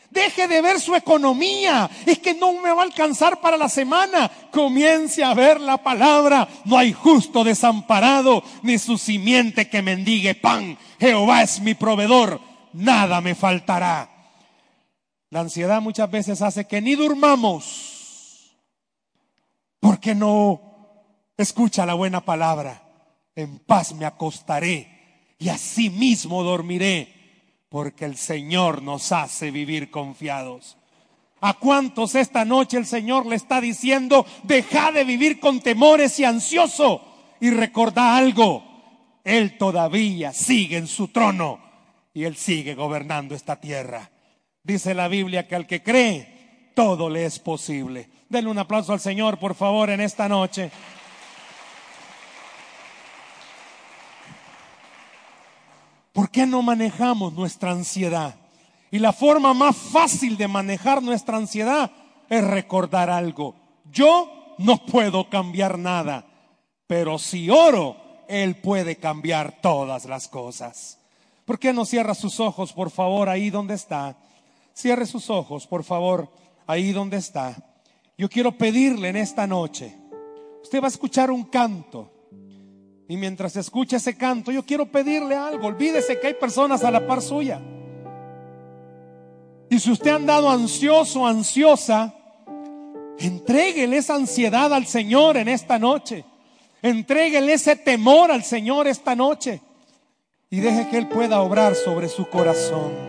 [0.09, 1.87] Deje de ver su economía.
[2.07, 4.31] Es que no me va a alcanzar para la semana.
[4.49, 6.47] Comience a ver la palabra.
[6.65, 10.75] No hay justo desamparado, ni su simiente que mendigue pan.
[10.99, 12.41] Jehová es mi proveedor.
[12.73, 14.08] Nada me faltará.
[15.31, 18.55] La ansiedad muchas veces hace que ni durmamos.
[19.79, 20.61] Porque no
[21.37, 22.83] escucha la buena palabra.
[23.35, 24.99] En paz me acostaré
[25.37, 27.15] y así mismo dormiré
[27.69, 30.75] porque el Señor nos hace vivir confiados.
[31.41, 36.25] ¿A cuántos esta noche el Señor le está diciendo, deja de vivir con temores y
[36.25, 37.01] ansioso?
[37.39, 38.63] Y recordá algo,
[39.23, 41.59] Él todavía sigue en su trono
[42.13, 44.09] y Él sigue gobernando esta tierra.
[44.63, 48.09] Dice la Biblia que al que cree, todo le es posible.
[48.29, 50.71] Denle un aplauso al Señor, por favor, en esta noche.
[56.13, 58.35] ¿Por qué no manejamos nuestra ansiedad?
[58.91, 61.91] Y la forma más fácil de manejar nuestra ansiedad
[62.29, 63.55] es recordar algo.
[63.91, 66.25] Yo no puedo cambiar nada,
[66.87, 67.95] pero si oro,
[68.27, 70.99] Él puede cambiar todas las cosas.
[71.45, 74.17] ¿Por qué no cierra sus ojos, por favor, ahí donde está?
[74.79, 76.29] Cierre sus ojos, por favor,
[76.65, 77.53] ahí donde está.
[78.17, 79.93] Yo quiero pedirle en esta noche,
[80.63, 82.09] usted va a escuchar un canto.
[83.09, 85.67] Y mientras escucha ese canto, yo quiero pedirle algo.
[85.67, 87.59] Olvídese que hay personas a la par suya.
[89.69, 92.15] Y si usted ha andado ansioso, ansiosa,
[93.17, 96.23] entréguele esa ansiedad al Señor en esta noche.
[96.81, 99.59] Entréguele ese temor al Señor esta noche.
[100.49, 103.08] Y deje que Él pueda obrar sobre su corazón.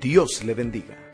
[0.00, 1.05] Dios le bendiga.